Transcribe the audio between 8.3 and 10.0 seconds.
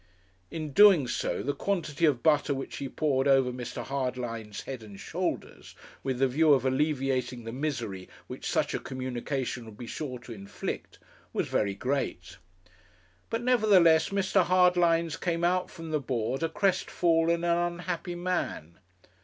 such a communication would be